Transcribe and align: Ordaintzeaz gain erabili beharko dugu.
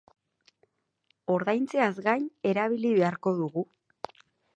Ordaintzeaz 1.33 1.91
gain 2.07 2.25
erabili 2.53 2.95
beharko 3.01 3.35
dugu. 3.43 3.65